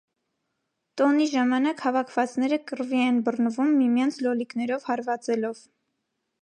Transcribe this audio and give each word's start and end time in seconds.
Տոնի 1.01 1.27
ժամանակ 1.33 1.83
հավաքվածները 1.87 2.59
կռվի 2.71 3.05
են 3.11 3.21
բռնվում՝ 3.29 3.77
միմյանց 3.83 4.19
լոլիկներով 4.29 4.93
հարվածելով։ 4.93 5.63